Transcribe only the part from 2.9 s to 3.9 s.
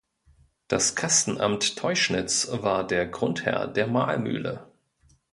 Grundherr der